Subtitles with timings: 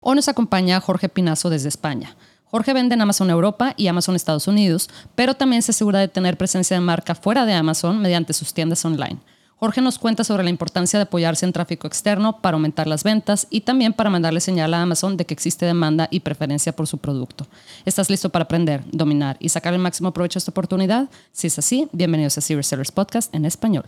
[0.00, 2.14] Hoy nos acompaña Jorge Pinazo desde España.
[2.44, 6.38] Jorge vende en Amazon Europa y Amazon Estados Unidos, pero también se asegura de tener
[6.38, 9.18] presencia de marca fuera de Amazon mediante sus tiendas online.
[9.56, 13.48] Jorge nos cuenta sobre la importancia de apoyarse en tráfico externo para aumentar las ventas
[13.50, 16.98] y también para mandarle señal a Amazon de que existe demanda y preferencia por su
[16.98, 17.48] producto.
[17.84, 21.10] ¿Estás listo para aprender, dominar y sacar el máximo provecho de esta oportunidad?
[21.32, 23.84] Si es así, bienvenidos a Serious Sellers Podcast en español.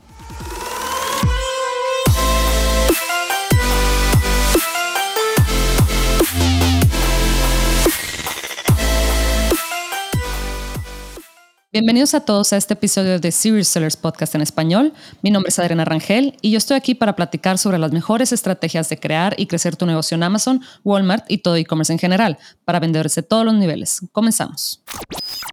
[11.73, 14.93] Bienvenidos a todos a este episodio de Serious Sellers Podcast en español.
[15.23, 18.89] Mi nombre es Adriana Rangel y yo estoy aquí para platicar sobre las mejores estrategias
[18.89, 22.81] de crear y crecer tu negocio en Amazon, Walmart y todo e-commerce en general para
[22.81, 24.01] vendedores de todos los niveles.
[24.11, 24.83] Comenzamos.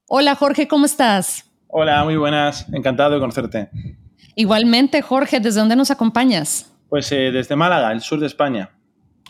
[0.07, 1.51] Hola Jorge, ¿cómo estás?
[1.67, 2.65] Hola, muy buenas.
[2.73, 3.69] Encantado de conocerte.
[4.33, 6.73] Igualmente, Jorge, ¿desde dónde nos acompañas?
[6.89, 8.71] Pues eh, desde Málaga, el sur de España.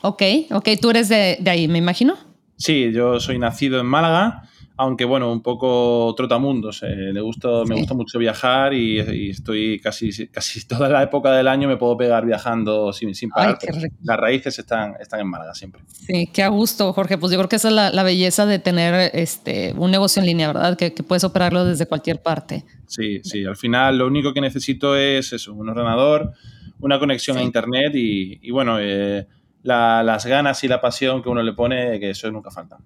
[0.04, 2.16] Ok, ok, tú eres de, de ahí, me imagino.
[2.56, 6.84] Sí, yo soy nacido en Málaga aunque bueno, un poco trotamundos.
[6.84, 11.48] Eh, le gusta, Me gusta mucho viajar y, estoy casi, casi toda la época del
[11.48, 13.58] año me puedo pegar viajando sin, sin parar.
[14.04, 15.82] Las raíces están, están en Málaga siempre.
[15.88, 17.18] Sí, qué a gusto, Jorge.
[17.18, 20.48] Pues yo creo que esa es la, belleza de tener este, un negocio en línea,
[20.48, 20.78] ¿verdad?
[20.78, 22.64] Que, puedes operarlo desde cualquier parte.
[22.86, 23.46] Sí, sí.
[23.46, 26.34] Al final lo único que necesito es eso, un ordenador,
[26.80, 29.28] una conexión a Internet y, bueno, eh,
[29.64, 32.78] las ganas y la pasión que uno le pone, que eso nunca falta.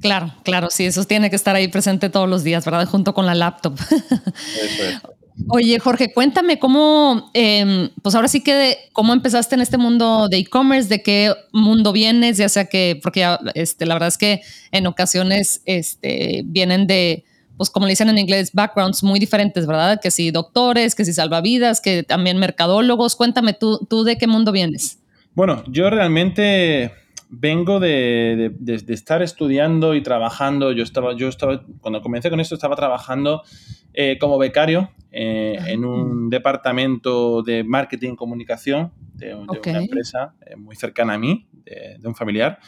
[0.00, 2.86] Claro, claro, sí, eso tiene que estar ahí presente todos los días, ¿verdad?
[2.86, 3.78] Junto con la laptop.
[5.48, 10.38] Oye, Jorge, cuéntame cómo, em, pues ahora sí que, cómo empezaste en este mundo de
[10.38, 14.86] e-commerce, de qué mundo vienes, ya sea que, porque este, la verdad es que en
[14.86, 17.24] ocasiones este, vienen de,
[17.56, 20.00] pues como le dicen en inglés, backgrounds muy diferentes, ¿verdad?
[20.00, 23.16] Que si doctores, que si salvavidas, que también mercadólogos.
[23.16, 24.98] Cuéntame, ¿tú, tú de qué mundo vienes?
[25.34, 26.92] Bueno, yo realmente
[27.38, 28.54] vengo de,
[28.88, 30.72] estar estudiando y trabajando.
[30.72, 33.42] Yo estaba, yo estaba, cuando comencé con esto, estaba trabajando
[33.92, 40.56] eh, como becario eh, en un departamento de marketing y comunicación de, una empresa eh,
[40.56, 42.58] muy cercana a mí, de, un familiar.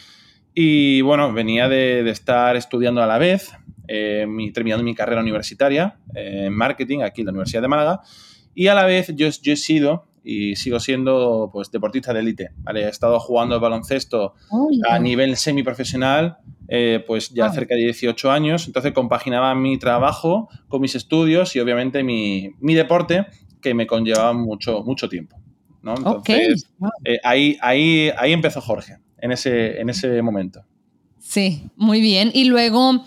[0.55, 3.53] Y bueno, venía de, estar estudiando a la vez,
[4.27, 8.01] mi, terminando mi carrera universitaria en marketing aquí en la Universidad de Málaga.
[8.55, 12.51] Y a la vez yo, yo he sido y sigo siendo pues deportista de élite.
[12.59, 12.83] ¿vale?
[12.85, 14.35] He estado jugando baloncesto
[14.91, 16.39] a nivel semiprofesional
[16.69, 21.61] eh, pues ya cerca de 18 años, entonces compaginaba mi trabajo con mis estudios y
[21.61, 23.27] obviamente mi, deporte
[23.63, 25.37] que me conllevaba mucho, mucho tiempo.
[25.83, 25.95] ¿no?
[25.97, 26.69] Entonces,
[27.05, 30.65] eh, ahí, ahí, ahí empezó Jorge, en ese, en ese momento.
[31.21, 32.33] Sí, muy bien.
[32.35, 33.05] Y luego,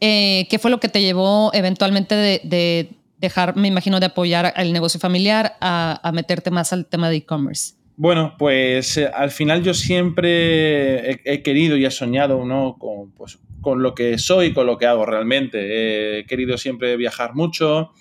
[0.00, 4.72] eh, ¿qué fue lo que te llevó eventualmente de dejar, me imagino, de apoyar al
[4.72, 7.74] negocio familiar a, meterte más al tema de e-commerce?
[7.96, 12.76] Bueno, pues eh, al final yo siempre he, querido y he soñado ¿no?
[12.78, 16.18] con, pues, con lo que soy, con lo que hago realmente.
[16.18, 17.92] He querido siempre viajar mucho.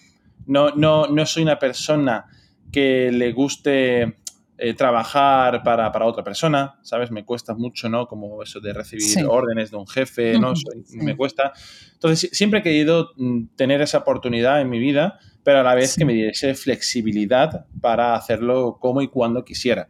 [0.48, 2.26] No, no, no soy una persona
[2.72, 4.21] que le guste
[4.64, 7.10] eh, trabajar para, otra persona, ¿sabes?
[7.10, 8.06] Me cuesta mucho, ¿no?
[8.06, 10.54] Como eso de recibir órdenes de un jefe, ¿no?
[10.94, 11.52] Me cuesta.
[11.94, 15.96] Entonces, siempre he querido mm, tener esa oportunidad en mi vida, pero a la vez
[15.98, 19.88] que me diese flexibilidad para hacerlo como y cuando quisiera.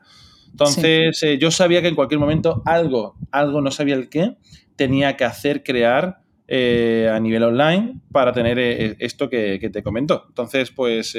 [0.52, 4.38] Entonces, eh, yo sabía que en cualquier momento algo, algo, no sabía el qué,
[4.78, 10.28] tenía que hacer, crear eh, a nivel online para tener esto que, te comento.
[10.30, 11.14] Entonces, pues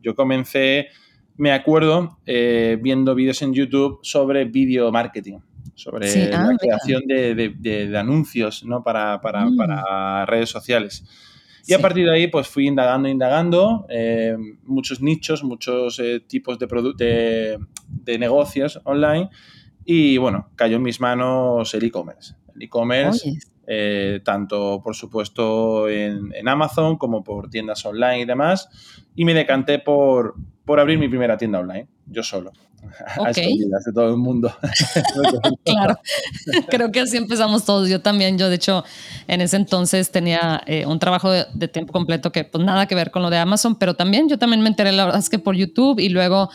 [0.00, 0.86] yo comencé
[1.36, 5.38] me acuerdo eh, viendo vídeos en YouTube sobre video marketing,
[5.74, 8.82] sobre la ah, creación de, anuncios ¿no?
[8.82, 10.26] para, mm.
[10.26, 11.04] redes sociales.
[11.66, 16.58] Y a partir de ahí, pues fui indagando, indagando, eh, muchos nichos, muchos eh, tipos
[16.58, 19.30] de, de, negocios online.
[19.84, 22.34] Y bueno, cayó en mis manos el e-commerce.
[22.56, 23.38] El e-commerce,
[24.24, 28.68] tanto por supuesto en, en, Amazon como por tiendas online y demás.
[29.14, 32.52] Y me decanté por, por abrir mi primera tienda online, yo solo.
[33.24, 34.52] A escondidas de todo el mundo.
[35.64, 35.98] claro,
[36.68, 37.88] creo que así empezamos todos.
[37.88, 38.84] Yo también, yo de hecho
[39.28, 43.10] en ese entonces tenía eh, un trabajo de, tiempo completo que pues nada que ver
[43.10, 45.54] con lo de Amazon, pero también yo también me enteré, la verdad es que por
[45.54, 46.50] YouTube y luego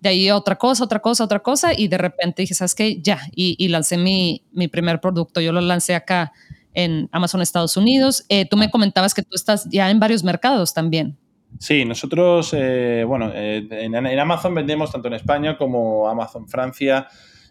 [0.00, 3.00] de ahí otra cosa, otra cosa, otra cosa y de repente dije, ¿sabes qué?
[3.00, 5.40] Ya, y, lancé mi, mi, primer producto.
[5.40, 6.32] Yo lo lancé acá
[6.74, 8.24] en Amazon Estados Unidos.
[8.28, 11.18] Eh, tú me comentabas que tú estás ya en varios mercados también.
[11.58, 17.06] Sí, nosotros, eh, bueno, eh, en, Amazon vendemos tanto en España como Amazon Francia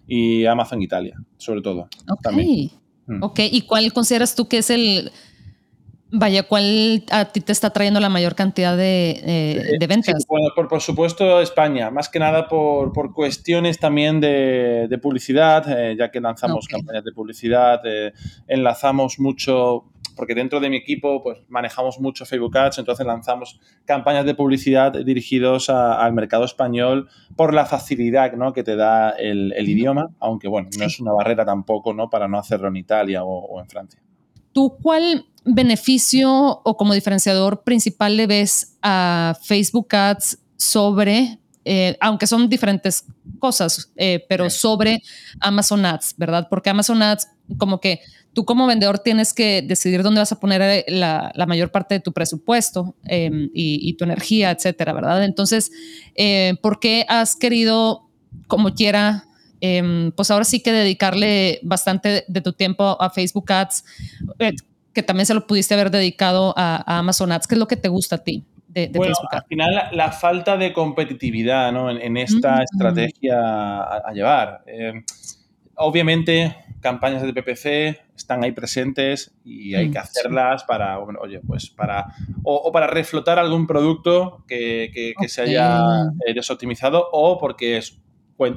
[0.08, 1.90] y Amazon Italia, sobre todo.
[2.10, 2.32] Ok.
[3.06, 3.24] Mm.
[3.24, 5.12] Ok, ¿y cuál consideras tú que es el,
[6.12, 10.26] Vaya, ¿cuál a ti te está trayendo la mayor cantidad de, eh, de ventas?
[10.28, 15.96] bueno, por, supuesto España, más que nada por, por cuestiones también de, de publicidad, eh,
[15.96, 18.14] ya que lanzamos campañas de publicidad, eh,
[18.48, 19.86] enlazamos mucho,
[20.20, 24.92] porque dentro de mi equipo pues manejamos mucho Facebook Ads, entonces lanzamos campañas de publicidad
[24.92, 27.08] dirigidos al mercado español
[27.38, 28.52] por la facilidad ¿no?
[28.52, 32.10] que te da el, el idioma, aunque bueno, no es una barrera tampoco ¿no?
[32.10, 34.02] para no hacerlo en Italia o, o en Francia.
[34.52, 42.28] ¿Tú cuál beneficio o como diferenciador principal le ves a Facebook Ads sobre, eh, aunque
[42.28, 43.06] son diferentes
[43.40, 45.02] cosas, eh, pero sobre
[45.40, 46.48] Amazon Ads, ¿verdad?
[46.50, 48.02] Porque Amazon Ads, como que
[48.40, 52.00] tú como vendedor tienes que decidir dónde vas a poner eh, la, mayor parte de
[52.00, 55.26] tu presupuesto em, y, tu energía, etcétera, ¿verdad?
[55.26, 55.74] Entonces,
[56.62, 58.08] ¿por qué has querido,
[58.48, 59.26] como quiera,
[59.60, 63.84] em, pues ahora sí que dedicarle bastante de tu tiempo a Facebook Ads,
[64.94, 67.48] que también se lo pudiste haber dedicado a, Amazon Ads.
[67.48, 68.46] ¿Qué es lo que te gusta a ti?
[68.70, 71.90] De, bueno, al final la, falta de competitividad ¿no?
[71.90, 72.62] en, esta mm.
[72.62, 74.64] estrategia a, llevar.
[74.68, 74.94] Eh,
[75.76, 81.70] obviamente, campañas de PPC están ahí presentes y hay mm, que hacerlas para, oye, pues
[81.70, 85.82] para, o, para reflotar algún producto que, que, se haya
[86.26, 88.00] eh, desoptimizado o porque es,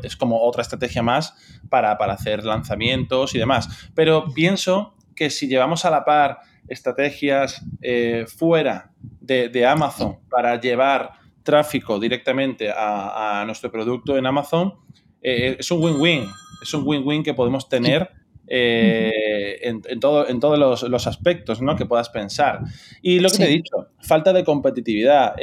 [0.02, 1.34] es como otra estrategia más
[1.68, 3.90] para, para hacer lanzamientos y demás.
[3.94, 11.12] Pero pienso que si llevamos a la par estrategias eh, fuera de, Amazon para llevar
[11.42, 14.74] tráfico directamente a, nuestro producto en Amazon,
[15.22, 16.26] eh, es un win-win.
[16.62, 18.10] Es un win-win que podemos tener
[18.46, 21.76] eh, en, todo, en todos los, aspectos ¿no?
[21.76, 22.60] que puedas pensar.
[23.00, 25.34] Y lo que te he dicho, falta de competitividad.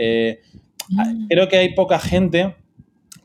[0.89, 1.27] Mm.
[1.27, 2.55] Creo que hay poca gente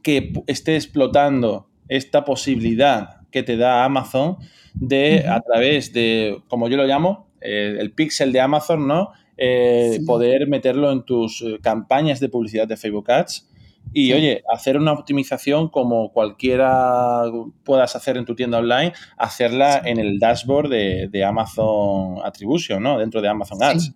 [0.03, 4.37] que esté explotando esta posibilidad que te da Amazon
[4.75, 9.13] de, a través de, como yo lo llamo, eh, el pixel de Amazon, ¿no?
[9.37, 13.49] Eh, poder meterlo en tus eh, campañas de publicidad de Facebook Ads
[13.93, 17.23] y, oye, hacer una optimización como cualquiera
[17.63, 22.99] puedas hacer en tu tienda online, hacerla en el dashboard de, Amazon Attribution, ¿no?
[22.99, 23.93] Dentro de Amazon Ads.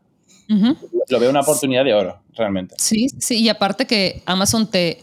[1.11, 2.75] Lo veo una oportunidad de oro, realmente.
[2.79, 4.99] Sí, sí, y aparte que Amazon te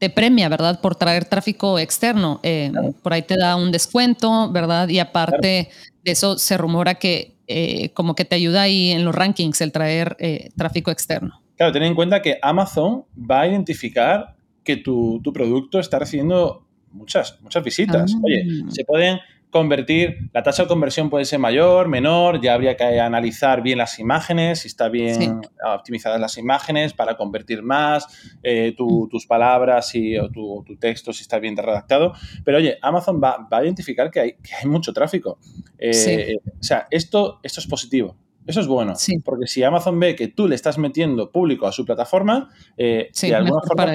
[0.00, 0.80] te premia, ¿verdad?
[0.80, 2.40] Por traer tráfico externo.
[2.42, 2.72] Eh,
[3.02, 4.88] por ahí te da un descuento, ¿verdad?
[4.88, 5.68] Y aparte
[6.02, 9.72] de eso, se rumora que eh, como que te ayuda ahí en los rankings el
[9.72, 11.42] traer eh, tráfico externo.
[11.60, 14.34] Claro, ten en cuenta que Amazon va a identificar
[14.64, 18.14] que tu, producto está recibiendo muchas, muchas visitas.
[18.16, 18.20] Ah.
[18.24, 19.18] Oye, se pueden
[19.50, 23.98] convertir, la tasa de conversión puede ser mayor, menor, ya habría que analizar bien las
[23.98, 28.06] imágenes, si está bien optimizadas las imágenes para convertir más,
[28.42, 29.08] eh, mm.
[29.10, 32.14] tus palabras y, o tu, texto si está bien redactado.
[32.42, 35.38] Pero oye, Amazon va, a identificar que hay, hay mucho tráfico.
[35.76, 38.16] Eh, o sea, esto, esto es positivo.
[38.46, 38.94] Eso es bueno,
[39.24, 43.34] porque si Amazon ve que tú le estás metiendo público a su plataforma, eh, de
[43.34, 43.92] alguna forma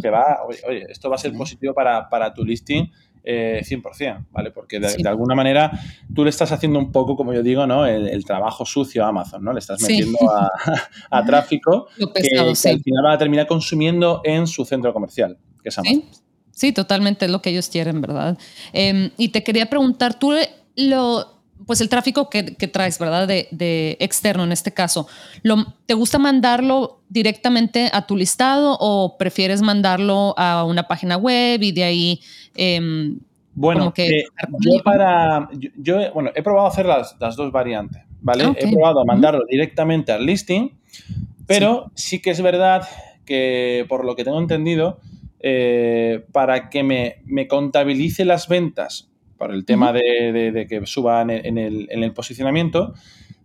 [0.00, 2.90] te, va, oye, esto va a ser positivo para, para tu listing
[3.24, 4.50] 100%, eh, ¿vale?
[4.50, 5.70] Porque de, alguna manera
[6.14, 7.84] tú le estás haciendo un poco, como yo digo, ¿no?
[7.84, 9.52] El, trabajo sucio a Amazon, ¿no?
[9.52, 10.18] Le estás metiendo
[11.10, 15.78] a, tráfico que, al final va a terminar consumiendo en su centro comercial, que es
[15.78, 16.04] Amazon.
[16.52, 18.36] Sí, totalmente es lo que ellos quieren, ¿verdad?
[18.72, 20.32] Em, y te quería preguntar, tú
[20.74, 21.37] lo
[21.68, 23.28] pues el tráfico que, traes, ¿verdad?
[23.28, 25.06] De, externo en este caso,
[25.84, 31.72] ¿te gusta mandarlo directamente a tu listado o prefieres mandarlo a una página web y
[31.72, 32.20] de ahí...
[32.54, 33.18] Em,
[33.54, 34.24] bueno, que eh,
[34.60, 35.50] yo para...
[35.76, 38.44] Yo, bueno, he probado hacer las, dos variantes, ¿vale?
[38.56, 40.70] He probado a mandarlo directamente al listing,
[41.46, 42.22] pero sí.
[42.22, 42.88] que es verdad
[43.26, 45.00] que, por lo que tengo entendido,
[45.40, 49.07] eh, para que me, me contabilice las ventas
[49.38, 52.92] por el tema de, que suba en el, posicionamiento,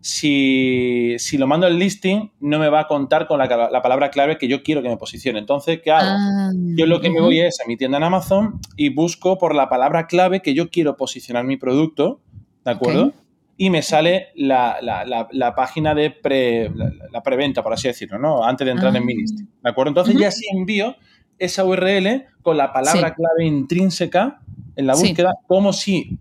[0.02, 3.48] si, lo mando al listing, no me va a contar con la,
[3.82, 5.40] palabra clave que yo quiero que me posicione.
[5.40, 6.10] Entonces, ¿qué hago?
[6.10, 9.56] Ah, yo lo que me voy es a mi tienda en Amazon y busco por
[9.56, 12.20] la palabra clave que yo quiero posicionar mi producto,
[12.66, 13.14] ¿de acuerdo?
[13.56, 16.72] Y me sale la, página de pre,
[17.12, 18.44] la, preventa, por así decirlo, ¿no?
[18.44, 19.18] Antes de entrar en mi ah.
[19.20, 19.92] listing, ¿de acuerdo?
[19.92, 20.96] Entonces ya sí envío
[21.38, 24.43] esa URL con la palabra clave intrínseca
[24.76, 26.18] en la búsqueda, como si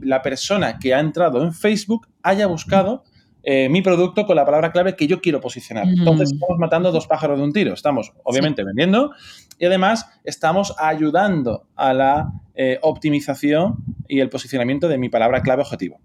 [0.00, 3.04] la persona que ha entrado en Facebook haya buscado
[3.42, 5.86] eh, mi producto con la palabra clave que yo quiero posicionar.
[5.88, 7.72] Entonces estamos matando dos pájaros de un tiro.
[7.72, 9.12] Estamos obviamente vendiendo
[9.58, 13.76] y además estamos ayudando a la eh, optimización
[14.08, 15.98] y el posicionamiento de mi palabra clave objetivo.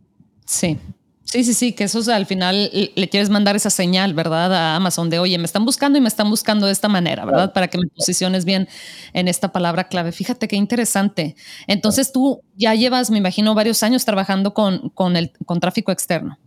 [0.45, 0.77] Sí,
[1.25, 4.53] Sí, sí, sí, que eso al final le quieres mandar esa señal, ¿verdad?
[4.53, 7.53] A Amazon de, oye, me están buscando y me están buscando de esta manera, ¿verdad?
[7.53, 8.67] Para que me posiciones bien
[9.13, 10.11] en esta palabra clave.
[10.11, 11.35] Fíjate qué interesante.
[11.65, 16.37] Entonces tú ya llevas, me imagino, varios años trabajando con, con, el, con tráfico externo.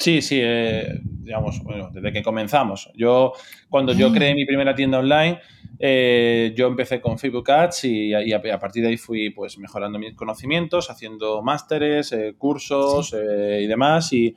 [0.00, 2.90] Sí, sí, eh, digamos, bueno, desde que comenzamos.
[2.94, 3.34] Yo,
[3.68, 5.40] cuando yo creé mi primera tienda online,
[5.78, 10.14] eh, yo empecé con Facebook Ads y, a, partir de ahí fui pues mejorando mis
[10.14, 14.10] conocimientos, haciendo másteres, eh, cursos y demás.
[14.14, 14.34] Y,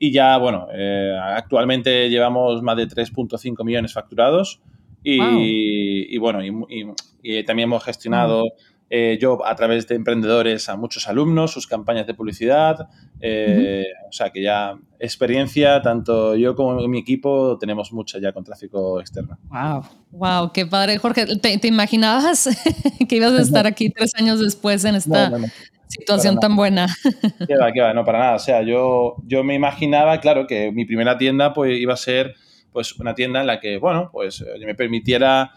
[0.00, 0.66] ya, bueno,
[1.22, 4.62] actualmente llevamos más de 3.5 millones facturados.
[5.04, 8.44] Y, bueno, y, también hemos gestionado
[8.94, 12.90] eh, yo a través de emprendedores a muchos alumnos, sus campañas de publicidad.
[13.22, 18.44] Eh, o sea que ya experiencia, tanto yo como mi equipo, tenemos mucha ya con
[18.44, 19.38] tráfico externo.
[19.44, 20.98] Wow, wow, qué padre.
[20.98, 22.50] Jorge, ¿te, imaginabas
[23.08, 25.32] que ibas a estar aquí tres años después en esta
[25.88, 26.86] situación tan buena?
[27.48, 28.34] Qué va, qué va, no, para nada.
[28.34, 32.34] O sea, yo, yo me imaginaba, claro, que mi primera tienda pues iba a ser
[32.74, 35.52] pues una tienda en la que, bueno, pues eh, me permitiera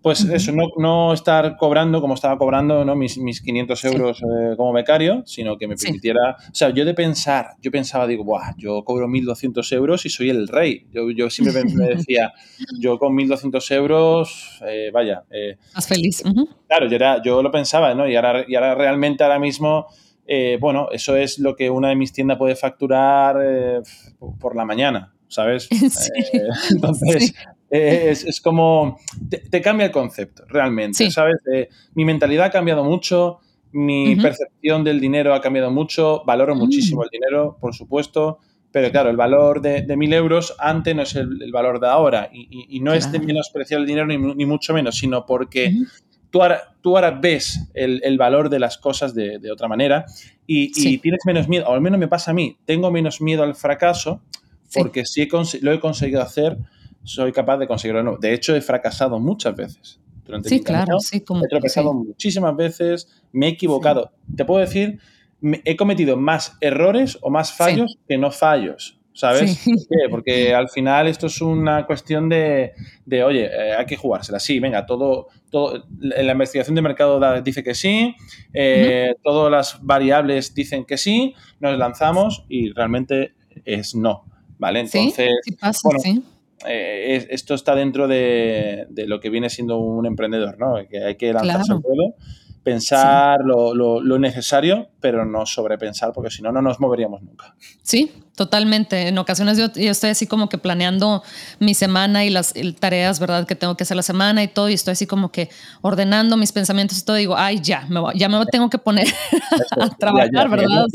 [0.00, 2.94] pues eso, no, no, estar cobrando como estaba cobrando ¿no?
[2.94, 6.94] mis, mis 500 euros eh, como becario, sino que me permitiera, o sea, yo de
[6.94, 10.86] pensar, yo pensaba, digo, Buah, yo cobro 1.200 euros y soy el rey.
[10.92, 12.32] Yo, yo siempre me decía,
[12.80, 15.24] yo con 1.200 euros, eh, vaya.
[15.30, 16.22] Eh, Más feliz.
[16.68, 18.08] Claro, yo, era, yo lo pensaba, ¿no?
[18.08, 19.86] Y ahora, y ahora realmente ahora mismo...
[20.60, 23.82] bueno, eso es lo que una de mis tiendas puede facturar
[24.38, 25.68] por la mañana, ¿sabes?
[26.70, 27.34] entonces,
[27.70, 28.98] es, como,
[29.28, 31.36] te, cambia el concepto, realmente, ¿sabes?
[31.94, 33.40] mi mentalidad ha cambiado mucho,
[33.72, 36.58] mi percepción del dinero ha cambiado mucho, valoro mm.
[36.58, 38.38] muchísimo el dinero, por supuesto,
[38.70, 42.30] pero claro, el valor de, de mil euros antes no es el, valor de ahora
[42.32, 45.74] y, no es de menospreciar el dinero ni, mucho menos, sino porque
[46.30, 50.04] tú, ahora, tú ahora ves el, valor de las cosas de, otra manera
[50.46, 53.54] y, tienes menos miedo, o al menos me pasa a mí, tengo menos miedo al
[53.54, 54.22] fracaso
[54.74, 55.28] porque sí
[55.62, 56.58] lo he conseguido hacer
[57.08, 58.18] soy capaz de conseguirlo.
[58.18, 60.00] De hecho, he fracasado muchas veces.
[60.24, 61.22] Durante sí, claro, sí.
[61.22, 64.12] Como, he tropezado muchísimas veces, me he equivocado.
[64.36, 65.00] Te puedo decir,
[65.42, 68.96] he cometido más errores o más fallos que no fallos.
[69.14, 69.66] ¿Sabes?
[70.12, 72.72] Porque al final esto es una cuestión de,
[73.24, 74.38] oye, eh, hay que jugársela.
[74.38, 78.14] Sí, venga, todo, todo, la investigación de mercado dice que sí,
[78.54, 83.32] eh, todas las variables dicen que sí, nos lanzamos y realmente
[83.64, 84.24] es no.
[84.56, 84.80] ¿Vale?
[84.80, 86.22] Entonces, sí, pasa, sí
[86.66, 90.76] eh, esto está dentro de, lo que viene siendo un emprendedor, ¿no?
[90.88, 92.14] Que hay que lanzarse al vuelo,
[92.62, 97.54] pensar lo, necesario, pero no sobrepensar, porque si no, no nos moveríamos nunca.
[97.82, 99.08] Sí, totalmente.
[99.08, 101.24] En ocasiones yo, estoy así como que planeando
[101.58, 103.48] mi semana y las tareas, ¿verdad?
[103.48, 105.50] Que tengo que hacer la semana y todo, y estoy así como que
[105.82, 109.08] ordenando mis pensamientos y todo, digo, ay, ya, me ya me tengo que poner
[109.80, 110.86] a trabajar, ¿verdad?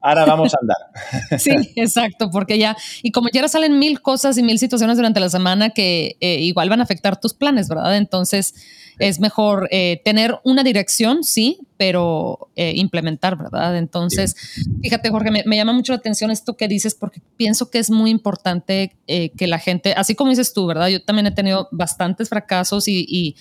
[0.00, 1.38] Ahora vamos a andar.
[1.38, 5.28] sí, exacto, porque ya, y como ya salen mil cosas y mil situaciones durante la
[5.28, 7.98] semana que eh, igual van a afectar tus planes, ¿verdad?
[7.98, 8.54] Entonces,
[8.98, 13.76] es mejor eh, tener una dirección, sí, pero eh, implementar, ¿verdad?
[13.76, 14.36] Entonces,
[14.82, 18.10] fíjate, Jorge, me, llama mucho la atención esto que dices porque pienso que es muy
[18.10, 20.88] importante eh, que la gente, así como dices tú, ¿verdad?
[20.88, 23.36] Yo también he tenido bastantes fracasos y,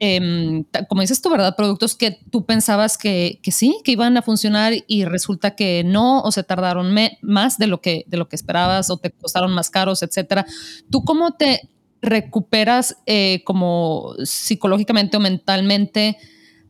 [0.00, 1.56] em, como dices tú, ¿verdad?
[1.56, 6.20] Productos que tú pensabas que, que, sí, que iban a funcionar y resulta que no,
[6.20, 9.70] o se tardaron más de lo, que, de lo que esperabas o te costaron más
[9.70, 10.46] caros, etcétera.
[10.90, 11.68] ¿Tú cómo te
[12.00, 16.16] recuperas eh, como psicológicamente o mentalmente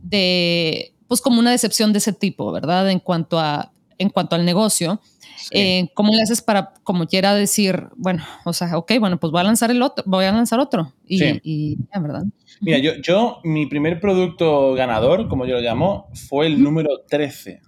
[0.00, 2.91] de, pues como una decepción de ese tipo, ¿verdad?
[2.91, 5.00] En cuanto a, en cuanto al negocio.
[5.50, 9.40] Eh, ¿Cómo le haces para, como quiera decir, bueno, o sea, ok, bueno, pues voy
[9.40, 12.25] a lanzar el otro, voy a lanzar otro y, y ya, ¿verdad?
[12.61, 17.61] Mira, yo, yo, mi primer producto ganador, como yo lo llamo, fue el número 13.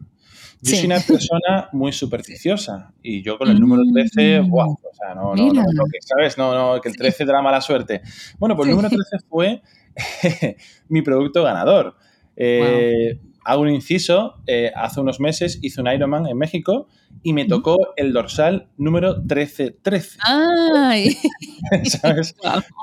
[0.63, 4.75] Yo soy una persona muy supersticiosa y yo con el número 13, wow, mm.
[4.75, 6.37] o sea, no, no, no, que, ¿sabes?
[6.37, 8.03] No, no, que el 13 te da mala suerte.
[8.39, 9.63] Bueno, pues el número 13 fue
[10.89, 11.97] mi producto ganador.
[12.37, 16.89] Eh, hago un inciso, eh, hace unos meses hice un Ironman en México
[17.23, 20.19] y me tocó el dorsal número 1313.
[20.23, 21.17] ¡Ay!
[21.85, 22.35] ¿Sabes?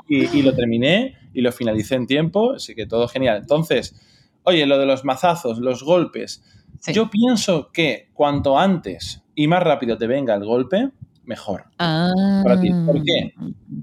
[0.08, 3.38] Y, y, lo terminé y lo finalicé en tiempo, así que todo genial.
[3.38, 3.94] Entonces,
[4.44, 6.42] oye, lo de los mazazos, los golpes,
[6.86, 10.90] yo pienso que cuanto antes y más rápido te venga el golpe,
[11.24, 12.10] mejor ah.
[12.42, 12.70] para ti.
[12.86, 13.34] ¿Por qué?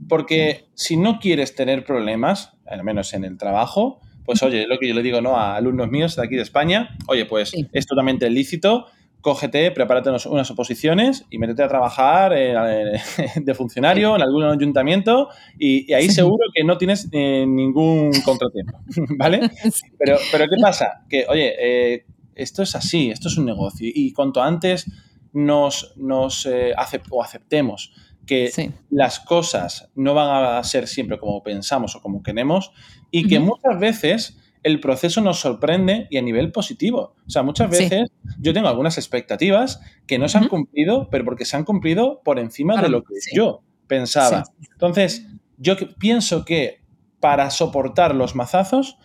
[0.09, 4.87] Porque si no quieres tener problemas, al menos en el trabajo, pues oye, lo que
[4.87, 5.37] yo le digo ¿no?
[5.37, 8.87] a alumnos míos de aquí de España, oye, pues es totalmente lícito,
[9.21, 12.33] cógete, prepárate unas oposiciones y métete a trabajar
[13.35, 18.79] de funcionario en algún ayuntamiento y, ahí seguro que no tienes eh, ningún contratiempo,
[19.17, 19.49] ¿vale?
[19.97, 21.05] Pero, pero ¿qué pasa?
[21.09, 22.05] Que, oye, eh,
[22.35, 24.85] esto es así, esto es un negocio y cuanto antes
[25.33, 26.73] nos, nos eh,
[27.09, 27.93] o aceptemos
[28.25, 28.51] que
[28.89, 32.71] las cosas no van a ser siempre como pensamos o como queremos
[33.11, 37.15] y que muchas veces el proceso nos sorprende y a nivel positivo.
[37.27, 41.45] O sea, muchas veces yo tengo algunas expectativas que no se han cumplido, pero porque
[41.45, 44.43] se han cumplido por encima de lo que yo pensaba.
[44.71, 45.27] Entonces,
[45.57, 46.81] yo pienso que
[47.19, 48.97] para soportar los mazazos,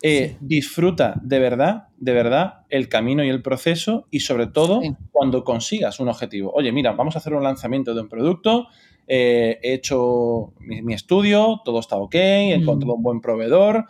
[0.00, 5.42] eh, disfruta de verdad, de verdad, el camino y el proceso y sobre todo cuando
[5.42, 6.52] consigas un objetivo.
[6.54, 8.68] Oye, mira, vamos a hacer un lanzamiento de un producto,
[9.08, 13.86] eh, he hecho mi, estudio, todo está ok, he encontrado un buen proveedor,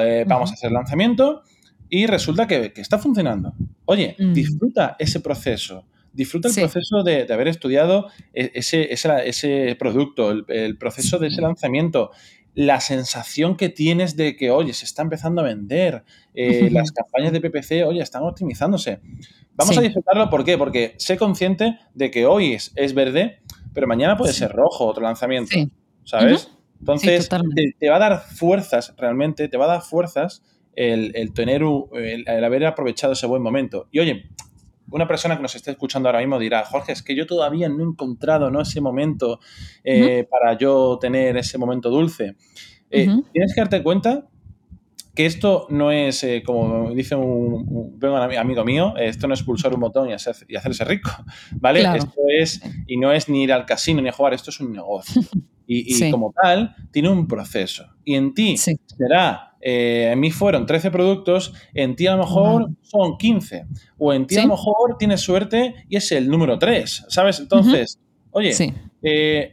[0.00, 1.42] eh, vamos a hacer el lanzamiento
[1.88, 3.52] y resulta que, está funcionando.
[3.84, 5.84] Oye, disfruta ese proceso.
[6.12, 12.10] Disfruta el proceso de, haber estudiado e, ese, ese, producto, el, proceso de ese lanzamiento,
[12.54, 16.04] la sensación que tienes de que, oye, se está empezando a vender,
[16.34, 19.00] eh, las campañas de PPC, oye, están optimizándose.
[19.54, 20.58] Vamos a disfrutarlo, ¿por qué?
[20.58, 23.40] Porque sé consciente de que hoy es, es verde,
[23.72, 25.56] pero mañana puede ser rojo otro lanzamiento,
[26.04, 26.50] ¿sabes?
[26.80, 27.28] Entonces,
[27.78, 30.42] te, va a dar fuerzas, realmente, te va a dar fuerzas
[30.74, 33.88] el, tener, el, haber aprovechado ese buen momento.
[33.92, 34.28] Y oye,
[34.92, 37.80] una persona que nos esté escuchando ahora mismo dirá, Jorge, es que yo todavía no
[37.80, 38.60] he encontrado ¿no?
[38.60, 39.40] ese momento
[39.82, 42.36] eh, para yo tener ese momento dulce.
[42.90, 44.26] Eh, tienes que darte cuenta
[45.14, 47.98] que esto no es, eh, como dice un,
[48.38, 51.10] amigo mío, esto no es pulsar un botón y, hacerse rico,
[51.52, 51.82] ¿vale?
[51.96, 54.72] Esto es, y no es ni ir al casino ni a jugar, esto es un
[54.72, 55.22] negocio.
[55.74, 57.86] Y, como tal, tiene un proceso.
[58.04, 62.68] Y en ti será, eh, en mí fueron 13 productos, en ti a lo mejor
[62.82, 63.66] son 15.
[63.96, 67.40] O en ti a lo mejor tienes suerte y es el número 3, ¿sabes?
[67.40, 67.98] Entonces,
[68.32, 68.52] oye,
[69.02, 69.52] eh,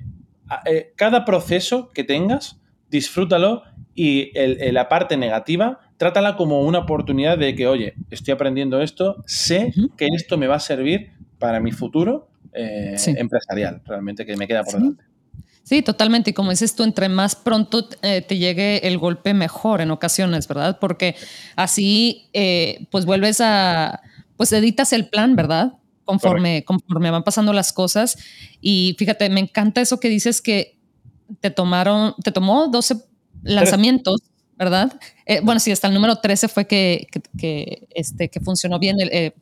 [0.65, 3.63] eh, cada proceso que tengas, disfrútalo
[4.01, 4.31] y
[4.71, 10.07] la parte negativa, trátala como una oportunidad de que, oye, estoy aprendiendo esto, sé que
[10.15, 15.03] esto me va a servir para mi futuro empresarial, realmente, que me queda por delante.
[15.63, 16.29] Sí, totalmente.
[16.29, 20.47] Y como dices tú, entre más pronto eh, te llegue el golpe, mejor en ocasiones,
[20.47, 20.79] ¿verdad?
[20.79, 21.15] Porque
[21.57, 24.01] así, eh, pues vuelves a,
[24.37, 25.73] pues editas el plan, ¿verdad?
[26.05, 28.17] Conforme, conforme van pasando las cosas.
[28.61, 30.79] Y fíjate, me encanta eso que dices que
[31.41, 33.08] te tomaron, te tomó 12
[33.43, 34.21] lanzamientos,
[34.57, 34.99] ¿verdad?
[35.25, 38.97] Eh, bueno, sí, hasta el número 13 fue que, que, este, que funcionó bien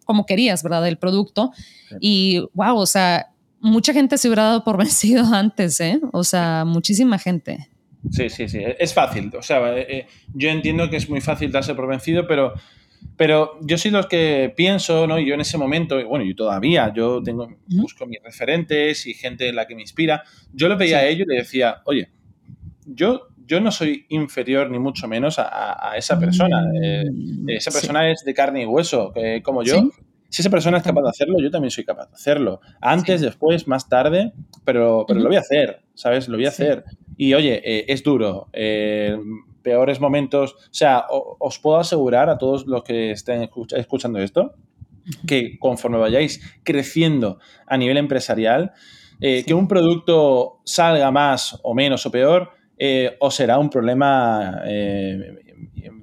[0.05, 0.87] como querías, ¿verdad?
[0.87, 1.51] El producto.
[1.99, 5.99] Y wow, o sea, mucha gente se hubiera dado por vencido antes, ¿eh?
[6.11, 7.69] O sea, muchísima gente.
[8.11, 8.61] Sí, sí, sí.
[8.79, 9.31] Es fácil.
[9.37, 12.53] O sea, eh, eh, yo entiendo que es muy fácil darse por vencido, pero,
[13.17, 15.19] pero yo soy los que pienso, ¿no?
[15.19, 19.49] Y yo en ese momento, bueno, yo todavía, yo tengo, busco mis referentes y gente
[19.49, 20.23] en la que me inspira.
[20.53, 22.09] Yo lo veía a ellos y le decía, oye,
[22.85, 26.63] yo, yo no soy inferior ni mucho menos a, esa persona.
[26.81, 29.89] Eh, mm, esa persona es de carne y hueso, como yo.
[30.29, 32.59] Si esa persona es capaz de hacerlo, yo también soy capaz de hacerlo.
[32.81, 34.33] Antes, después, más tarde,
[34.65, 36.27] pero, pero lo voy a hacer, ¿sabes?
[36.27, 36.83] Lo voy a hacer.
[37.15, 38.49] Y oye, eh, es duro.
[38.51, 39.17] Eh,
[39.61, 40.53] peores momentos.
[40.53, 44.55] O sea, os puedo asegurar a todos los que estén escuchando esto
[45.25, 48.73] que conforme vayáis creciendo a nivel empresarial,
[49.21, 52.51] eh, que un producto salga más o menos o peor,
[53.19, 54.61] os será un problema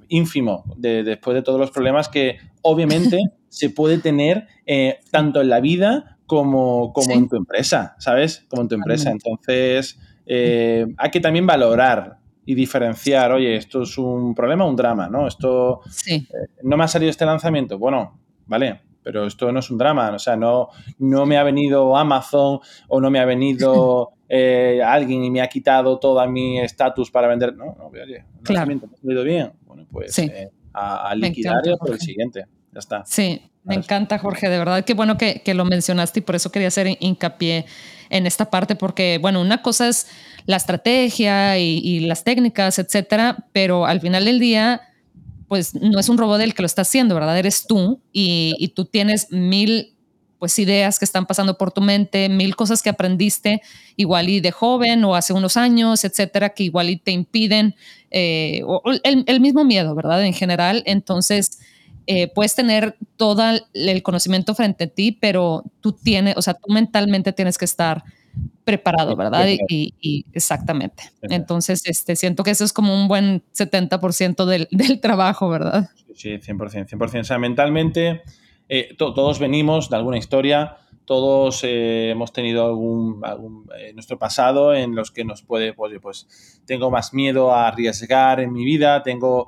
[0.09, 5.59] ínfimo después de todos los problemas que obviamente se puede tener eh, tanto en la
[5.59, 8.45] vida como, como en tu empresa, ¿sabes?
[8.49, 9.11] Como en tu empresa.
[9.11, 14.75] Entonces, eh, hay que también valorar y diferenciar, oye, esto es un problema o un
[14.75, 15.27] drama, ¿no?
[15.27, 16.25] Esto eh,
[16.63, 17.77] no me ha salido este lanzamiento.
[17.77, 21.95] Bueno, vale, pero esto no es un drama, o sea, no, no me ha venido
[21.95, 27.27] Amazon o no me ha venido alguien y me ha quitado todo mi estatus para
[27.27, 27.55] vender.
[27.55, 29.51] No, no, oye, me ha salido bien.
[29.65, 30.19] Bueno, pues
[30.73, 32.45] a, liquidar por el siguiente.
[32.71, 33.03] Ya está.
[33.05, 34.49] Sí, me encanta, Jorge.
[34.49, 37.65] De verdad, qué bueno que, lo mencionaste y por eso quería hacer hincapié
[38.09, 40.07] en esta parte, porque, bueno, una cosa es
[40.45, 44.81] la estrategia y, las técnicas, etcétera, pero al final del día,
[45.47, 47.37] pues no es un robot el que lo está haciendo, ¿verdad?
[47.37, 49.94] Eres tú y, tú tienes mil
[50.45, 53.63] pues ideas que están pasando por tu mente, mil cosas que aprendiste
[53.95, 57.73] igual y de joven o hace unos años, etcétera, que igual y te impiden,
[58.11, 60.23] eh, o el, el, mismo miedo, ¿verdad?
[60.23, 61.57] En general, entonces
[62.05, 63.41] eh, puedes tener todo
[63.73, 68.03] el conocimiento frente a ti, pero tú tienes, o sea, tú mentalmente tienes que estar
[68.65, 69.47] preparado, ¿verdad?
[69.67, 71.11] Y, exactamente.
[71.23, 75.89] Entonces, este, siento que eso es como un buen 70% del, del, trabajo, ¿verdad?
[76.13, 77.21] Sí, 100%, 100%.
[77.21, 78.21] O sea, mentalmente,
[78.69, 84.95] eh, todos venimos de alguna historia, todos eh, hemos tenido algún, algún nuestro pasado en
[84.95, 89.47] los que nos puede, pues, pues, tengo más miedo a arriesgar en mi vida, tengo,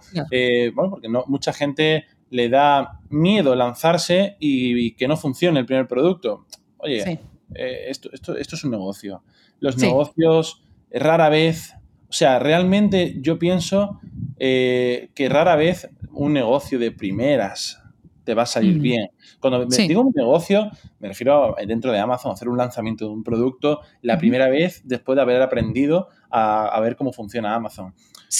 [0.75, 5.87] bueno, porque no, mucha gente le da miedo lanzarse y, que no funcione el primer
[5.87, 6.45] producto.
[6.77, 7.19] Oye,
[7.55, 9.23] eh, esto, esto, es un negocio.
[9.59, 11.73] Los negocios rara vez,
[12.09, 13.99] o sea, realmente yo pienso
[14.39, 17.81] eh, que rara vez un negocio de primeras
[18.27, 19.09] te va a salir bien.
[19.39, 23.79] Cuando digo un negocio, me refiero dentro de Amazon, hacer un lanzamiento de un producto
[24.01, 27.93] la primera vez después de haber aprendido a, ver cómo funciona Amazon.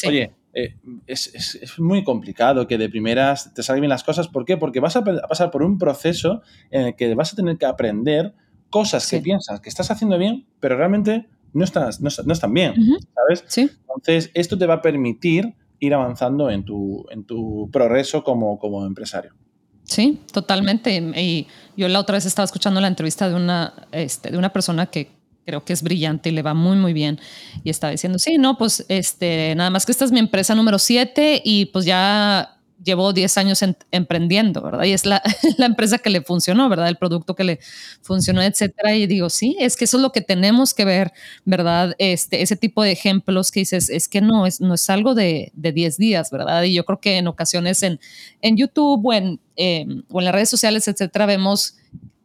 [0.06, 4.28] Oye, eh, es, muy complicado que de primeras te salgan bien las cosas.
[4.28, 4.58] ¿Por qué?
[4.58, 8.34] Porque vas a, pasar por un proceso en el que vas a tener que aprender
[8.70, 12.74] cosas que piensas que estás haciendo bien, pero realmente no, estás, no, están bien,
[13.16, 13.58] ¿sabes?
[13.58, 18.86] Entonces, esto te va a permitir ir avanzando en tu, en tu progreso como, como
[18.86, 19.34] empresario.
[19.88, 20.96] Sí, totalmente.
[21.16, 21.48] Y
[21.78, 25.12] yo la otra vez estaba escuchando la entrevista de una, este, de una persona que
[25.46, 27.20] creo que es brillante y le va muy, muy bien.
[27.64, 30.78] Y estaba diciendo, sí, no, pues este, nada más que esta es mi empresa número
[30.78, 34.84] 7 y pues ya llevo 10 años emprendiendo, ¿verdad?
[34.84, 35.22] Y es la,
[35.58, 36.88] la, empresa que le funcionó, ¿verdad?
[36.88, 37.60] El producto que le
[38.02, 38.96] funcionó, etcétera.
[38.96, 41.14] Y digo, sí, es que eso es lo que tenemos que ver,
[41.46, 41.96] ¿verdad?
[41.98, 45.52] Este, ese tipo de ejemplos que dices, es que no es, no es algo de,
[45.56, 46.64] de 10 días, ¿verdad?
[46.64, 48.00] Y yo creo que en ocasiones en,
[48.42, 51.76] en YouTube o en, em, o en las redes sociales, etcétera, vemos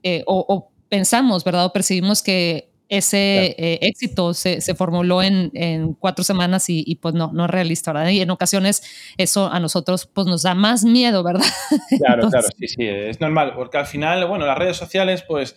[0.02, 1.66] eh, o, o pensamos, ¿verdad?
[1.66, 6.96] O percibimos que ese eh, éxito se, se formuló en, en, cuatro semanas y, y,
[6.96, 8.10] pues no, no es realista, ¿verdad?
[8.10, 8.82] Y en ocasiones
[9.16, 11.46] eso a nosotros pues nos da más miedo, ¿verdad?
[11.98, 15.56] Claro, claro, sí, sí, es normal, porque al final, bueno, las redes sociales, pues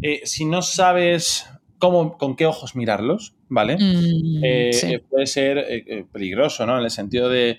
[0.00, 1.46] eh, si no sabes
[1.78, 3.76] cómo, con qué ojos mirarlos, ¿vale?
[3.78, 6.78] Mm, eh, puede ser peligroso, ¿no?
[6.78, 7.58] En el sentido de,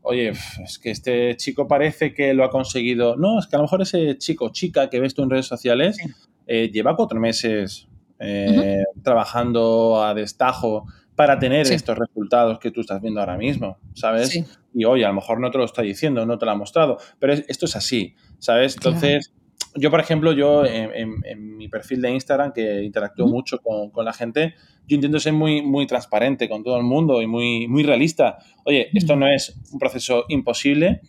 [0.00, 0.32] oye,
[0.64, 3.16] es que este chico parece que lo ha conseguido.
[3.16, 5.98] No, es que a lo mejor ese chico chica que ves tú en redes sociales
[6.46, 7.86] lleva cuatro meses
[8.22, 14.44] eh, trabajando a destajo para tener estos resultados que tú estás viendo ahora mismo, ¿sabes?
[14.72, 16.98] Y oye, a lo mejor no te lo está diciendo, no te lo ha mostrado,
[17.18, 18.76] pero esto es así, ¿sabes?
[18.76, 19.32] Entonces,
[19.74, 24.54] yo, por ejemplo, yo en, mi perfil de Instagram, que interactúo mucho con, la gente,
[24.86, 28.38] yo intento ser muy, muy transparente con todo el mundo y muy, muy realista.
[28.64, 31.00] Oye, esto no es un proceso imposible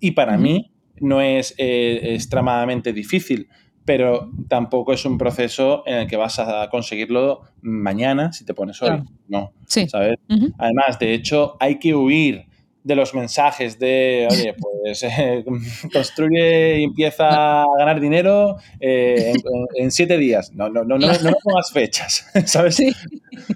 [0.00, 3.48] y para mí no es eh, extremadamente difícil
[3.86, 8.82] pero tampoco es un proceso en el que vas a conseguirlo mañana si te pones
[8.82, 9.02] hoy.
[9.28, 9.88] No, sí.
[9.88, 10.18] ¿sabes?
[10.58, 12.46] Además, de hecho, hay que huir
[12.86, 15.44] de los mensajes de, oye, pues eh,
[15.92, 19.32] construye y empieza a ganar dinero eh,
[19.74, 20.52] en, siete días.
[20.52, 22.80] No, no, no, no, me pongas fechas, ¿sabes?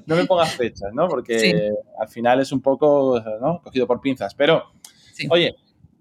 [0.06, 1.08] No me pongas fechas, ¿no?
[1.08, 3.62] Porque al final es un poco, ¿no?
[3.62, 4.34] Cogido por pinzas.
[4.34, 4.64] Pero,
[5.28, 5.54] oye,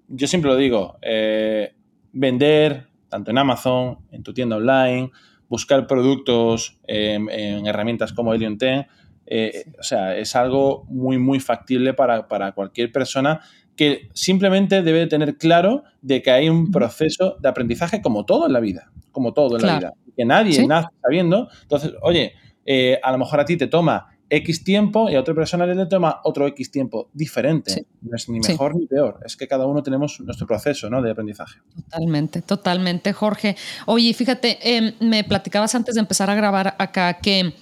[0.07, 1.73] yo siempre lo digo, eh,
[2.11, 5.11] vender, tanto en Amazon, en tu tienda online,
[5.49, 7.27] buscar productos en,
[7.67, 8.85] herramientas como Helium 10.
[9.31, 13.41] Eh, o sea, es algo muy, muy factible para, cualquier persona
[13.75, 18.53] que simplemente debe tener claro de que hay un proceso de aprendizaje como todo en
[18.53, 21.47] la vida, como todo en la vida, que nadie nace sabiendo.
[21.61, 22.33] Entonces, oye,
[22.65, 25.85] eh, a lo mejor a ti te toma X tiempo y a otra persona le
[25.85, 27.85] toma otro X tiempo diferente.
[28.01, 29.19] No es ni mejor ni peor.
[29.25, 31.01] Es que cada uno tenemos nuestro proceso ¿no?
[31.01, 31.59] de aprendizaje.
[31.75, 33.55] Totalmente, totalmente, Jorge.
[33.85, 37.53] Oye, fíjate, em, me platicabas antes de empezar a grabar acá que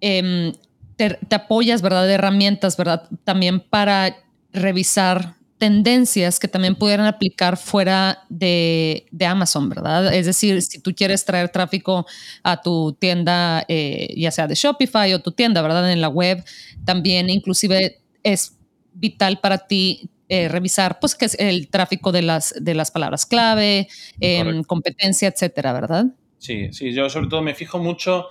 [0.00, 0.52] em,
[0.96, 2.06] te, te, apoyas, ¿verdad?
[2.06, 3.08] De herramientas, ¿verdad?
[3.24, 4.16] También para
[4.52, 10.14] revisar tendencias que también pudieran aplicar fuera de, Amazon, ¿verdad?
[10.14, 12.06] Es decir, si tú quieres traer tráfico
[12.42, 15.90] a tu tienda, eh, ya sea de Shopify o tu tienda, ¿verdad?
[15.90, 16.44] En la web,
[16.84, 18.58] también inclusive es
[18.92, 23.24] vital para ti eh, revisar, pues, qué es el tráfico de las, de las palabras
[23.24, 23.88] clave,
[24.20, 26.06] em, competencia, etcétera, ¿verdad?
[26.38, 28.26] Sí, sí, yo sobre todo me fijo mucho.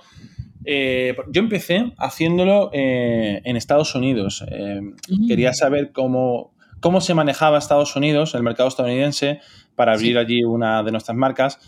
[0.64, 4.44] Eh, yo empecé haciéndolo en Estados Unidos.
[5.28, 9.40] Quería saber cómo, cómo se manejaba Estados Unidos, el mercado estadounidense,
[9.74, 11.58] para abrir allí una de nuestras marcas.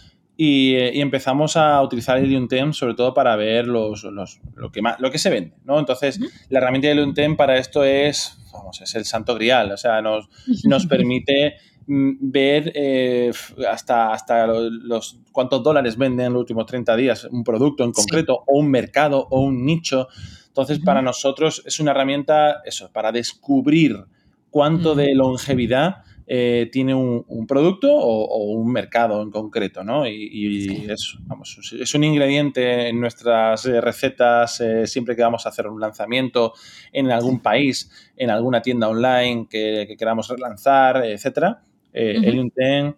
[0.40, 5.00] Y, eh, empezamos a utilizar el Tem sobre todo para ver los, lo, que más,
[5.00, 5.80] lo que se vende, ¿no?
[5.80, 10.00] Entonces, la herramienta de Tem para esto es, vamos, es el santo grial, o sea,
[10.00, 10.28] nos,
[10.64, 11.56] nos permite
[11.88, 13.32] mm, ver eh,
[13.68, 18.44] hasta, hasta los, cuántos dólares venden en los últimos 30 días un producto en concreto
[18.46, 20.06] o un mercado o un nicho.
[20.46, 24.04] Entonces, para nosotros es una herramienta, eso, para descubrir
[24.50, 30.06] cuánto de longevidad eh, tiene un, producto o, un mercado en concreto, ¿no?
[30.06, 35.48] Y, es, vamos, es, un ingrediente en nuestras eh, recetas eh, siempre que vamos a
[35.48, 36.52] hacer un lanzamiento
[36.92, 41.62] en algún país, en alguna tienda online que, queramos relanzar, etcétera.
[41.94, 42.92] Uh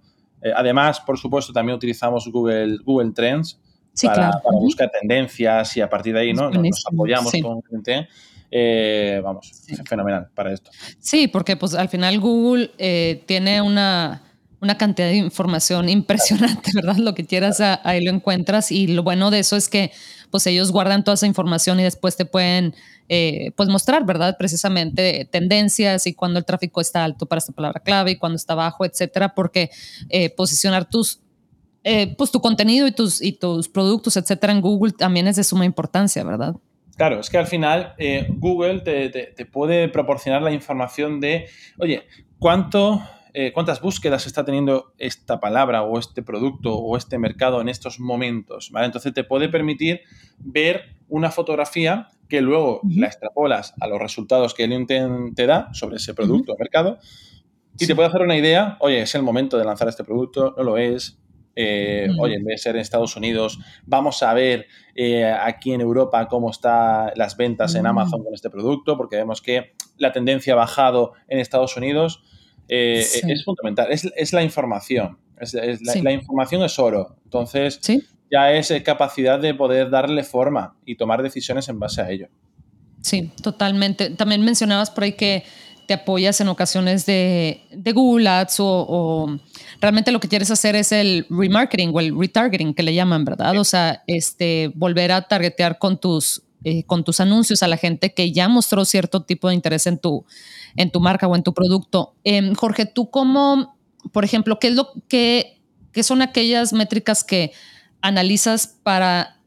[0.56, 3.60] además, por supuesto, también utilizamos Google, Google Trends
[4.02, 6.50] para, buscar tendencias y a partir de ahí ¿no?
[6.50, 8.06] nos, apoyamos con LinkedIn.
[8.50, 10.70] Eh, vamos, es fenomenal para esto.
[10.98, 14.22] Sí, porque pues al final Google eh, tiene una,
[14.60, 16.96] una cantidad de información impresionante, ¿verdad?
[16.96, 19.92] Lo que quieras ahí lo encuentras y lo bueno de eso es que
[20.30, 22.74] pues ellos guardan toda esa información y después te pueden
[23.08, 24.36] eh, pues mostrar, ¿verdad?
[24.38, 28.54] Precisamente tendencias y cuando el tráfico está alto para esta palabra clave y cuando está
[28.54, 29.70] bajo, etcétera, porque
[30.08, 31.20] eh, posicionar tus
[31.82, 35.44] eh, pues tu contenido y tus, y tus productos, etcétera, en Google también es de
[35.44, 36.54] suma importancia, ¿verdad?
[37.00, 37.94] Claro, es que al final
[38.28, 42.02] Google te, te, puede proporcionar la información de, oye,
[42.38, 43.00] ¿cuánto
[43.32, 48.00] eh, cuántas búsquedas está teniendo esta palabra o este producto o este mercado en estos
[48.00, 48.70] momentos.
[48.70, 48.84] ¿vale?
[48.84, 50.02] Entonces te puede permitir
[50.40, 55.96] ver una fotografía que luego la extrapolas a los resultados que LinkedIn te da sobre
[55.96, 56.98] ese producto o mercado
[57.78, 60.64] y te puede hacer una idea, oye, es el momento de lanzar este producto, no
[60.64, 61.18] lo es,
[61.62, 65.80] eh, oye, en vez de ser en Estados Unidos, vamos a ver eh, aquí en
[65.80, 70.54] Europa cómo están las ventas en Amazon con este producto, porque vemos que la tendencia
[70.54, 72.22] ha bajado en Estados Unidos.
[72.68, 75.18] Eh, es fundamental, es, la información.
[76.02, 77.16] la, información es oro.
[77.24, 77.80] Entonces,
[78.30, 82.28] ya es eh, capacidad de poder darle forma y tomar decisiones en base a ello.
[83.02, 84.10] Sí, totalmente.
[84.10, 85.42] También mencionabas por ahí que
[85.90, 89.40] te apoyas en ocasiones de, Google Ads o,
[89.80, 93.58] realmente lo que quieres hacer es el remarketing o el retargeting que le llaman, ¿verdad?
[93.58, 98.14] O sea, este, volver a targetear con tus, eh, con tus anuncios a la gente
[98.14, 100.24] que ya mostró cierto tipo de interés en tu,
[100.76, 102.14] en tu marca o en tu producto.
[102.22, 103.76] Em, Jorge, tú cómo,
[104.12, 107.50] por ejemplo, ¿qué es lo que qué son aquellas métricas que
[108.00, 109.39] analizas para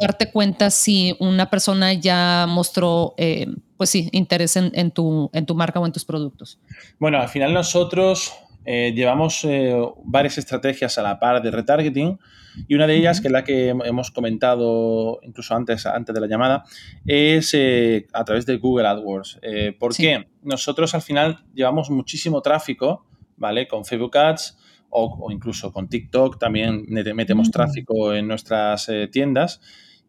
[0.00, 5.54] darte cuenta si una persona ya mostró, eh, pues sí, interés en, tu, en tu
[5.54, 6.58] marca o en tus productos?
[6.98, 8.32] Bueno, al final nosotros
[8.70, 12.18] eh, llevamos eh, varias estrategias a la par de retargeting
[12.66, 16.26] y una de ellas, que es la que hemos comentado incluso antes, antes de la
[16.26, 16.64] llamada,
[17.06, 19.40] es eh, a través de Google AdWords.
[19.78, 20.28] ¿Por qué?
[20.42, 23.06] Nosotros al final llevamos muchísimo tráfico,
[23.38, 23.66] ¿vale?
[23.66, 24.58] Con Facebook Ads
[24.90, 29.62] o, incluso con TikTok también metemos tráfico en nuestras tiendas.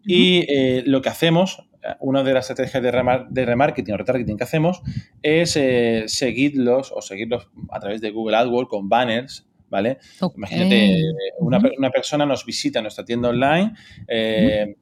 [0.05, 0.45] Y
[0.85, 2.83] lo que hacemos una de las estrategias
[3.29, 4.81] de, remarketing o retargeting que hacemos
[5.21, 9.99] es eh, seguirlos o seguirlos a través de Google AdWords con banners ¿vale?
[10.35, 11.03] Imagínate,
[11.39, 13.73] una, persona nos visita nuestra tienda online
[14.07, 14.75] eh,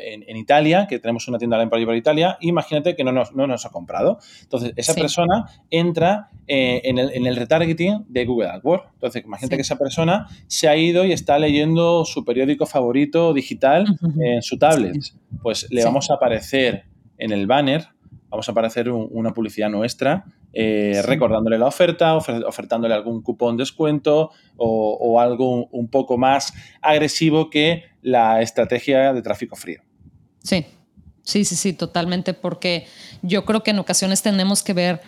[0.00, 3.66] en, Italia, que tenemos una tienda online por, Italia, imagínate que no nos, no nos,
[3.66, 4.18] ha comprado.
[4.42, 8.84] Entonces, esa persona entra eh, en, el, retargeting de Google AdWords.
[8.94, 13.86] Entonces, imagínate que esa persona se ha ido y está leyendo su periódico favorito digital
[14.20, 14.96] en su tablet.
[15.42, 16.84] Pues le vamos a aparecer
[17.18, 17.88] en el banner,
[18.28, 25.20] vamos a aparecer una publicidad nuestra eh, recordándole la oferta, ofertándole algún cupón descuento o,
[25.20, 29.80] algo un poco más agresivo que la estrategia de tráfico frío.
[30.42, 30.66] Sí,
[31.22, 32.86] sí, sí, sí, totalmente, porque
[33.22, 35.00] yo creo que en ocasiones tenemos que ver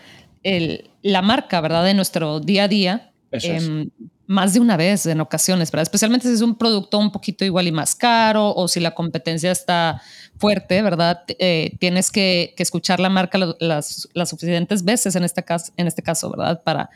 [1.03, 1.85] la marca, ¿verdad?
[1.85, 3.10] De nuestro día a día.
[3.33, 3.91] Em,
[4.27, 5.83] más de una vez en ocasiones, ¿verdad?
[5.83, 9.51] Especialmente si es un producto un poquito igual y más caro o si la competencia
[9.51, 10.03] está
[10.39, 11.23] fuerte, ¿verdad?
[11.39, 16.03] Eh, tienes que, escuchar la marca las, las, suficientes veces en este caso, en este
[16.03, 16.63] caso ¿verdad?
[16.63, 16.91] Para,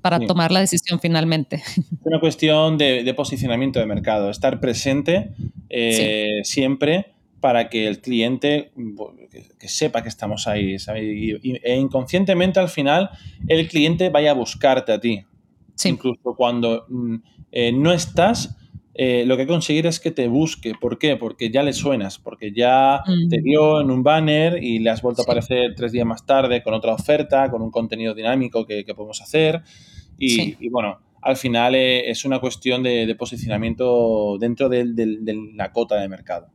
[0.00, 1.56] para tomar la decisión finalmente.
[1.76, 5.30] Es una cuestión de, posicionamiento de mercado, estar presente
[5.68, 8.72] eh, siempre para que el cliente
[9.58, 10.76] que, sepa que estamos ahí,
[11.62, 13.10] e inconscientemente al final
[13.46, 15.24] el cliente vaya a buscarte a ti.
[15.84, 17.16] Incluso cuando mm,
[17.52, 18.56] eh, no estás,
[19.00, 20.72] eh, lo que hay que conseguir es que te busque.
[20.74, 21.16] ¿Por qué?
[21.16, 25.22] Porque ya le suenas, porque ya te dio en un banner y le has vuelto
[25.22, 29.22] a aparecer tres días más tarde con otra oferta, con un contenido dinámico que, podemos
[29.22, 29.62] hacer.
[30.18, 34.84] Y, bueno, al final eh, es una cuestión de, posicionamiento dentro de,
[35.54, 36.48] la cota de mercado.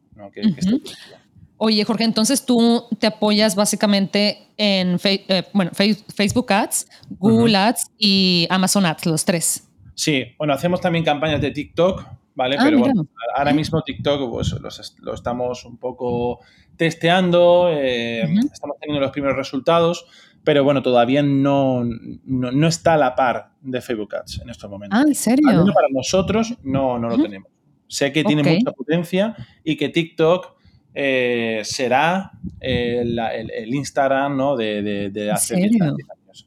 [1.57, 6.87] Oye, Jorge, entonces tú te apoyas básicamente en eh, bueno, Facebook Ads,
[7.19, 9.69] Google Ads y Amazon Ads, los tres.
[9.95, 12.57] Sí, bueno, hacemos también campañas de TikTok, ¿vale?
[12.59, 14.55] Ah, Pero bueno, ahora mismo TikTok pues,
[14.99, 16.39] lo estamos un poco
[16.75, 20.05] testeando, eh, estamos teniendo los primeros resultados,
[20.43, 21.83] pero bueno, todavía no,
[22.25, 24.99] no, está a la par de Facebook Ads en estos momentos.
[24.99, 25.65] Ah, ¿en serio?
[25.73, 27.49] para nosotros no, no lo tenemos.
[27.87, 30.55] Sé que tiene mucha potencia y que TikTok
[30.93, 34.55] eh, será eh, el, Instagram ¿no?
[34.55, 35.97] de, de, hace 10 años,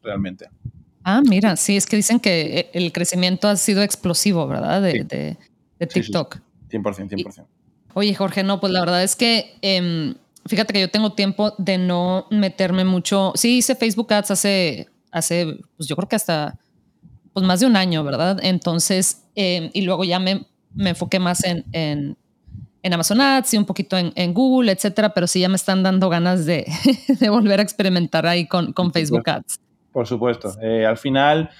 [0.02, 0.48] realmente.
[1.02, 4.82] Ah, mira, sí, es que dicen que el crecimiento ha sido explosivo, ¿verdad?
[4.82, 5.36] De,
[5.78, 6.38] de TikTok.
[6.70, 7.46] 100%, 100%.
[7.94, 10.14] oye, Jorge, no, pues la verdad es que em,
[10.46, 13.32] fíjate que yo tengo tiempo de no meterme mucho.
[13.36, 16.58] Sí, hice Facebook Ads hace, hace pues yo creo que hasta
[17.32, 18.38] pues más de un año, ¿verdad?
[18.42, 22.16] Entonces, em, y luego ya me, me enfoqué más en, en,
[22.86, 25.82] en, Amazon Ads y un poquito en, en, Google, etcétera, pero sí ya me están
[25.82, 26.66] dando ganas de,
[27.20, 29.60] de volver a experimentar ahí con, con Facebook Ads.
[29.92, 30.52] Por supuesto.
[30.60, 31.50] Eh, al final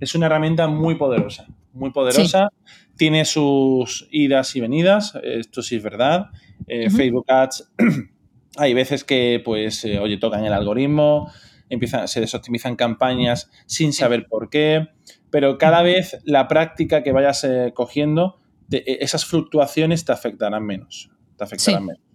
[0.00, 2.50] es una herramienta muy poderosa, muy poderosa.
[2.96, 6.26] Tiene sus idas y venidas, esto sí es verdad.
[6.66, 7.72] Facebook Ads,
[8.56, 11.30] hay veces que, pues, oye, tocan el algoritmo,
[11.68, 14.88] empiezan, se desoptimizan campañas sin saber por qué,
[15.30, 18.38] pero cada vez la práctica que vayas cogiendo,
[18.70, 21.10] esas fluctuaciones te afectarán menos.
[21.36, 22.05] Te afectarán menos.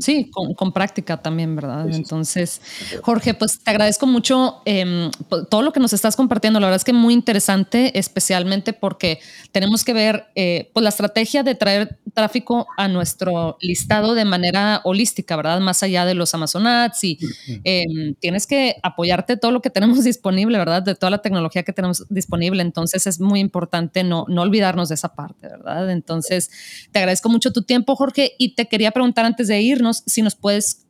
[0.00, 1.88] Sí, con, práctica también, ¿verdad?
[1.90, 2.60] Entonces,
[3.02, 5.10] Jorge, pues te agradezco mucho em,
[5.48, 6.58] todo lo que nos estás compartiendo.
[6.58, 9.20] La verdad es que muy interesante, especialmente porque
[9.52, 14.80] tenemos que ver eh, pues la estrategia de traer tráfico a nuestro listado de manera
[14.82, 15.60] holística, ¿verdad?
[15.60, 17.18] Más allá de los Amazon Ads y
[17.62, 20.82] em, tienes que apoyarte todo lo que tenemos disponible, ¿verdad?
[20.82, 22.62] De toda la tecnología que tenemos disponible.
[22.62, 25.90] Entonces, es muy importante no, no olvidarnos de esa parte, ¿verdad?
[25.92, 26.50] Entonces,
[26.90, 30.34] te agradezco mucho tu tiempo, Jorge, y te quería preguntar antes de irnos, si nos
[30.34, 30.86] puedes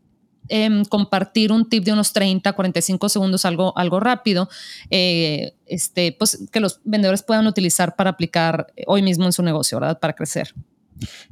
[0.49, 4.49] em, compartir un tip de unos 30, 45 segundos, algo, algo rápido,
[4.91, 9.79] eh, este, pues que los vendedores puedan utilizar para aplicar hoy mismo en su negocio,
[9.79, 9.99] ¿verdad?
[10.01, 10.53] Para crecer.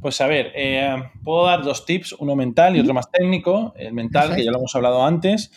[0.00, 3.74] Pues a ver, eh, puedo dar dos tips, uno mental y otro más técnico.
[3.76, 5.50] El mental, que ya lo hemos hablado antes,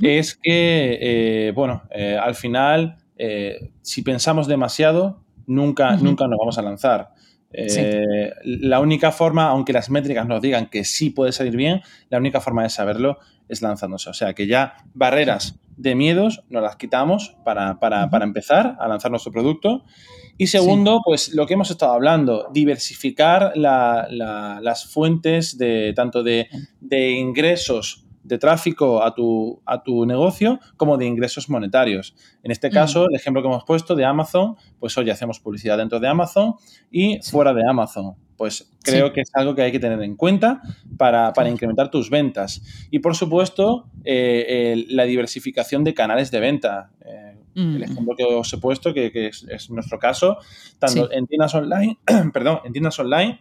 [0.00, 1.82] es que, eh, bueno,
[2.22, 2.96] al final,
[3.82, 7.10] si pensamos demasiado, nunca, nunca nos vamos a lanzar.
[7.52, 11.80] Eh, la única forma, aunque las métricas nos digan que sí puede salir bien,
[12.10, 14.10] la única forma de saberlo es lanzándose.
[14.10, 17.78] O sea que ya barreras de miedos nos las quitamos para,
[18.22, 19.84] empezar a lanzar nuestro producto.
[20.36, 26.48] Y segundo, pues lo que hemos estado hablando, diversificar las fuentes de tanto de,
[26.80, 32.14] de ingresos de tráfico a tu, a tu negocio como de ingresos monetarios.
[32.42, 35.98] En este caso, el ejemplo que hemos puesto de Amazon, pues hoy hacemos publicidad dentro
[35.98, 36.54] de Amazon
[36.90, 38.14] y fuera de Amazon.
[38.36, 40.60] Pues creo que es algo que hay que tener en cuenta
[40.96, 42.62] para, incrementar tus ventas.
[42.90, 46.92] Y por supuesto, eh, la diversificación de canales de venta.
[47.04, 50.38] Eh, el ejemplo que os he puesto, que, es, nuestro caso,
[50.78, 51.98] tanto en tiendas online,
[52.32, 53.40] perdón, en tiendas online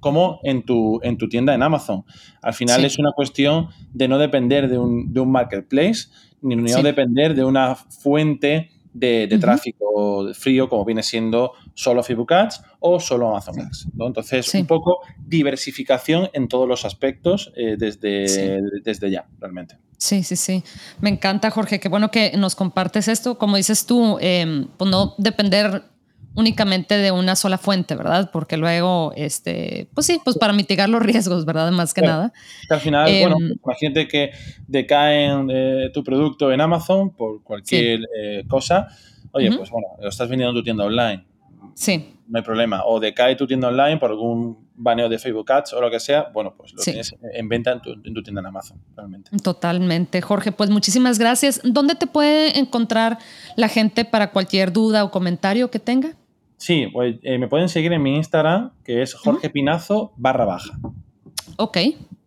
[0.00, 2.04] como en tu, en tu tienda en Amazon.
[2.42, 6.08] Al final es una cuestión de no depender de un, marketplace,
[6.42, 12.62] ni no depender de una fuente de, tráfico frío como viene siendo solo Facebook Ads
[12.80, 13.88] o solo Amazon Ads.
[13.98, 19.76] Entonces, un poco diversificación en todos los aspectos eh, desde, desde ya, realmente.
[19.98, 20.64] Sí, sí, sí.
[21.00, 21.78] Me encanta, Jorge.
[21.78, 23.36] Qué bueno que nos compartes esto.
[23.36, 25.84] Como dices tú, em, pues no depender
[26.34, 28.30] únicamente de una sola fuente, ¿verdad?
[28.32, 31.70] Porque luego, este, pues sí, pues para mitigar los riesgos, ¿verdad?
[31.72, 32.32] Más que nada.
[32.68, 34.30] al final, bueno, em, imagínate que
[34.66, 38.88] decaen eh, tu producto en Amazon por cualquier eh, cosa.
[39.32, 41.24] Oye, pues bueno, lo estás vendiendo en tu tienda online.
[41.74, 42.16] Sí.
[42.28, 42.84] No hay problema.
[42.84, 46.30] O decae tu tienda online por algún baneo de Facebook Ads o lo que sea,
[46.32, 49.30] bueno, pues lo tienes en venta en tu, en tu, tienda en Amazon, realmente.
[49.42, 50.22] Totalmente.
[50.22, 51.60] Jorge, pues muchísimas gracias.
[51.64, 53.18] ¿Dónde te puede encontrar
[53.56, 56.16] la gente para cualquier duda o comentario que tenga?
[56.60, 60.78] Sí, pues eh, me pueden seguir en mi Instagram, que es Jorge Pinazo barra baja.
[61.56, 61.78] Ok,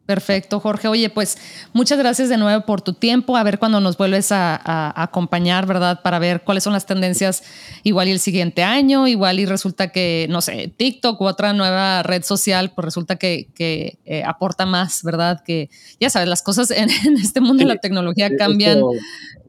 [0.08, 0.88] perfecto, Jorge.
[0.88, 1.38] Oye, pues
[1.72, 3.38] muchas gracias de nuevo por tu tiempo.
[3.38, 4.60] A ver cuando nos vuelves a,
[5.00, 6.02] acompañar, ¿verdad?
[6.02, 7.44] Para ver cuáles son las tendencias
[7.84, 12.02] igual y el siguiente año, igual y resulta que, no sé, TikTok u otra nueva
[12.02, 15.44] red social, pues resulta que, eh, aporta más, ¿verdad?
[15.46, 15.70] Que
[16.00, 16.90] ya sabes, las cosas en,
[17.22, 18.82] este mundo de la tecnología cambian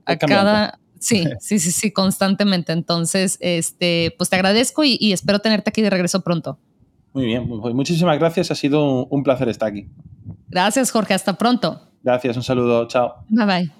[0.04, 2.72] a cada Sí, sí, sí, sí, constantemente.
[2.72, 6.58] Entonces, este, pues te agradezco y, espero tenerte aquí de regreso pronto.
[7.12, 8.50] Muy bien, pues muchísimas gracias.
[8.50, 9.86] Ha sido un placer estar aquí.
[10.48, 11.14] Gracias, Jorge.
[11.14, 11.80] Hasta pronto.
[12.02, 12.88] Gracias, un saludo.
[12.88, 13.14] Chao.
[13.28, 13.70] Bye bye.